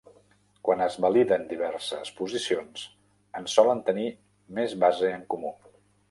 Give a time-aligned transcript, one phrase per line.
[0.67, 2.85] Quan es validen diverses posicions,
[3.41, 4.07] en solen tenir
[4.61, 5.53] més base en comú.